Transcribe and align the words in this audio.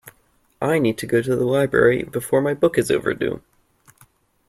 I 0.59 0.79
need 0.79 0.97
to 0.97 1.05
go 1.05 1.21
to 1.21 1.35
the 1.35 1.45
library 1.45 2.01
before 2.01 2.41
my 2.41 2.55
book 2.55 2.75
is 2.79 2.89
overdue. 2.89 3.43